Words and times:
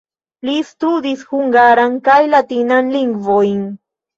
Li 0.47 0.55
studis 0.69 1.21
hungaran 1.35 1.99
kaj 2.09 2.17
latinan 2.33 2.91
lingvojn. 2.99 3.65